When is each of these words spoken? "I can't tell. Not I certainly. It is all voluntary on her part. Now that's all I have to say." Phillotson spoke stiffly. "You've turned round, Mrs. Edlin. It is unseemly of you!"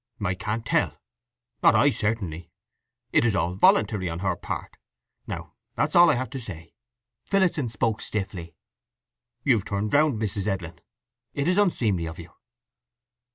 "I 0.19 0.33
can't 0.33 0.65
tell. 0.65 0.97
Not 1.61 1.75
I 1.75 1.91
certainly. 1.91 2.49
It 3.11 3.23
is 3.23 3.35
all 3.35 3.53
voluntary 3.53 4.09
on 4.09 4.17
her 4.17 4.35
part. 4.35 4.77
Now 5.27 5.53
that's 5.75 5.95
all 5.95 6.09
I 6.09 6.15
have 6.15 6.31
to 6.31 6.39
say." 6.39 6.73
Phillotson 7.25 7.69
spoke 7.69 8.01
stiffly. 8.01 8.55
"You've 9.43 9.63
turned 9.65 9.93
round, 9.93 10.19
Mrs. 10.19 10.47
Edlin. 10.47 10.81
It 11.35 11.47
is 11.47 11.59
unseemly 11.59 12.07
of 12.07 12.17
you!" 12.17 12.31